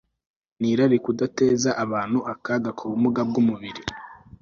[0.59, 3.81] nirari kuzateza abantu akaga kubumuga bwumubiri